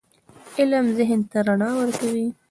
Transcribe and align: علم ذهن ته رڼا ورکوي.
علم 0.59 0.85
ذهن 0.97 1.19
ته 1.31 1.37
رڼا 1.47 1.69
ورکوي. 1.79 2.27